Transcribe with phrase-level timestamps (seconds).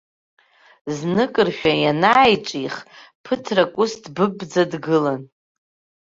[0.95, 2.75] Зныкыршәа ианааиҿих,
[3.23, 5.21] ԥыҭрак ус дбыбӡа дгылан.